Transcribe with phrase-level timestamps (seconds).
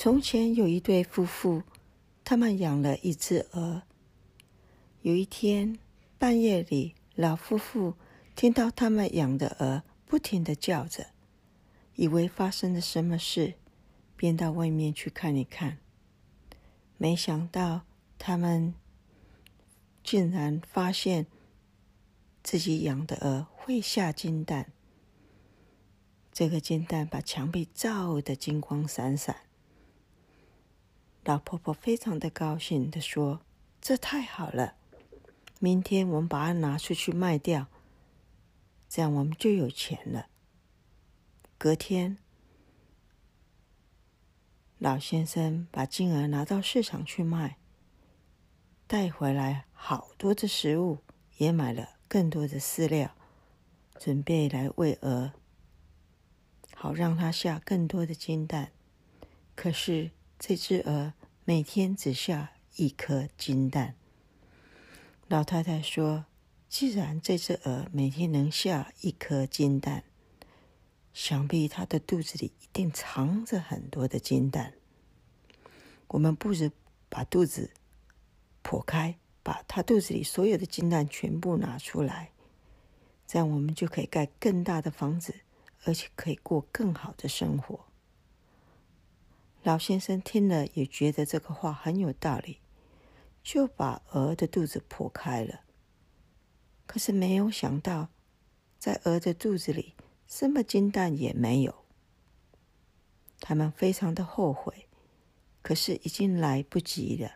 [0.00, 1.64] 从前有一对夫妇，
[2.22, 3.82] 他们养了一只鹅。
[5.02, 5.76] 有一天
[6.16, 7.94] 半夜里，老夫妇
[8.36, 11.08] 听到他们养的鹅不停的叫着，
[11.96, 13.54] 以为发生了什么事，
[14.14, 15.78] 便到外面去看一看。
[16.96, 17.80] 没想到
[18.18, 18.76] 他们
[20.04, 21.26] 竟然发现
[22.44, 24.70] 自己养的鹅会下金蛋。
[26.32, 29.47] 这个金蛋把墙壁照得金光闪闪。
[31.28, 33.42] 老婆婆非常的高兴的说
[33.82, 34.76] ：“这太好了，
[35.58, 37.66] 明天我们把它拿出去卖掉，
[38.88, 40.28] 这样我们就有钱了。”
[41.58, 42.16] 隔天，
[44.78, 47.58] 老先生把金鹅拿到市场去卖，
[48.86, 51.00] 带回来好多的食物，
[51.36, 53.14] 也买了更多的饲料，
[53.98, 55.34] 准备来喂鹅。
[56.74, 58.72] 好让它下更多的金蛋，
[59.54, 61.12] 可是这只鹅
[61.48, 63.94] 每天只下一颗金蛋。
[65.28, 66.26] 老太太说
[66.68, 70.04] ：“既然这只鹅每天能下一颗金蛋，
[71.14, 74.74] 想必它的肚子里一定藏着很多的金蛋。
[76.08, 76.70] 我们不如
[77.08, 77.70] 把肚子
[78.62, 82.32] 剖开，把它肚子里所有的金蛋全部拿出来，
[83.26, 85.34] 这样我们就可以盖更大的房子。”
[85.84, 87.87] 而且可以过更好的生活。
[89.68, 92.60] 老先生听了也觉得这个话很有道理，
[93.42, 95.60] 就把鹅的肚子剖开了。
[96.86, 98.08] 可是没有想到，
[98.78, 99.92] 在鹅的肚子里
[100.26, 101.84] 什么金蛋也没有。
[103.40, 104.86] 他们非常的后悔，
[105.60, 107.32] 可是已经来不及了。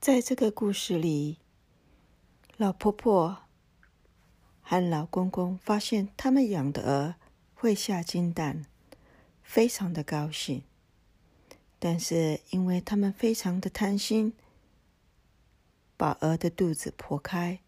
[0.00, 1.38] 在这个故事里，
[2.56, 3.43] 老婆婆
[4.64, 7.14] 和老公公发现他们养的鹅
[7.54, 8.64] 会下金蛋，
[9.44, 10.64] 非常的高兴。
[11.78, 14.32] 但是因为他们非常的贪心，
[15.96, 17.60] 把鹅的肚子剖开，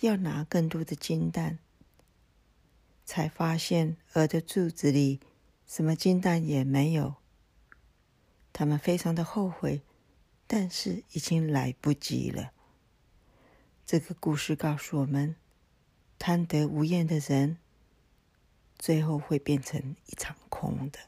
[0.00, 1.58] 要拿更多的金蛋，
[3.04, 5.18] 才发现鹅的肚子里
[5.66, 7.14] 什么金蛋也没有。
[8.52, 9.82] 他们非常的后悔。
[10.46, 12.52] 但是已经来不及了。
[13.86, 15.36] 这个故事告诉我们，
[16.26, 17.58] 贪得无厌的人，
[18.78, 20.98] 最后会变成一场空的。